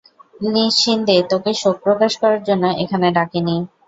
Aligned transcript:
শিন্দে, 0.77 1.17
তোকে 1.31 1.51
শোক 1.61 1.75
প্রকাশ 1.85 2.11
করার 2.21 2.41
জন্য 2.47 2.63
এখানে 2.83 3.07
ডাকিনি। 3.17 3.55